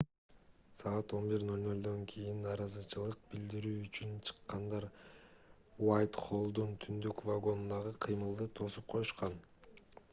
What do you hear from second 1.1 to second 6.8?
11:00 кийин нааразычылык билдирүү үчүн чыккандар уайтхоллдун